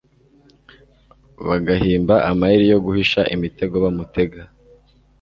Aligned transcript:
bagahimba 1.47 2.15
amayeri 2.31 2.65
yo 2.71 2.77
guhisha 2.85 3.21
imitego 3.35 3.75
bamutega 3.83 4.41